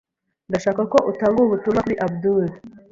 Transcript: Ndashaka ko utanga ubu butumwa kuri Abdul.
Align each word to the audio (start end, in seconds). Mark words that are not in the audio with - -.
Ndashaka 0.49 0.81
ko 0.91 0.97
utanga 1.11 1.37
ubu 1.39 1.53
butumwa 1.53 1.79
kuri 1.85 1.95
Abdul. 2.05 2.45